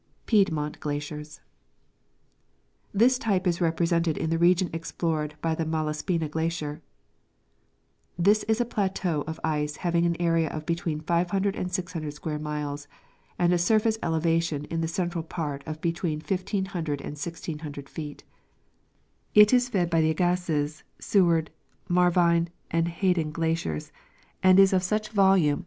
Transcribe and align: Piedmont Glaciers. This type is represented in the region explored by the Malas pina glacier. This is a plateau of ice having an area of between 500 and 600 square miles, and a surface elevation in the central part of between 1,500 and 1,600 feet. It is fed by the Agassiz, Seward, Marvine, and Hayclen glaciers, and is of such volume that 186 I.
Piedmont 0.25 0.79
Glaciers. 0.79 1.41
This 2.91 3.19
type 3.19 3.45
is 3.45 3.61
represented 3.61 4.17
in 4.17 4.31
the 4.31 4.39
region 4.39 4.71
explored 4.73 5.35
by 5.43 5.53
the 5.53 5.63
Malas 5.63 6.03
pina 6.03 6.27
glacier. 6.27 6.81
This 8.17 8.41
is 8.45 8.59
a 8.59 8.65
plateau 8.65 9.23
of 9.27 9.39
ice 9.43 9.75
having 9.75 10.07
an 10.07 10.19
area 10.19 10.49
of 10.49 10.65
between 10.65 11.01
500 11.01 11.55
and 11.55 11.71
600 11.71 12.11
square 12.11 12.39
miles, 12.39 12.87
and 13.37 13.53
a 13.53 13.59
surface 13.59 13.99
elevation 14.01 14.65
in 14.71 14.81
the 14.81 14.87
central 14.87 15.23
part 15.23 15.63
of 15.67 15.81
between 15.81 16.19
1,500 16.19 16.99
and 17.01 17.11
1,600 17.11 17.87
feet. 17.87 18.23
It 19.35 19.53
is 19.53 19.69
fed 19.69 19.91
by 19.91 20.01
the 20.01 20.09
Agassiz, 20.09 20.81
Seward, 20.97 21.51
Marvine, 21.87 22.47
and 22.71 22.87
Hayclen 22.87 23.31
glaciers, 23.31 23.91
and 24.41 24.59
is 24.59 24.73
of 24.73 24.81
such 24.81 25.09
volume 25.09 25.15
that 25.15 25.17
186 25.19 25.49
I. 25.49 25.59